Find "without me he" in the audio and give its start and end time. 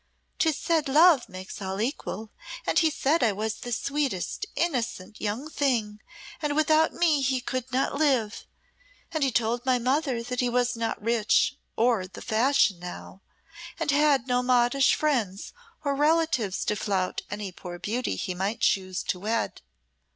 6.55-7.39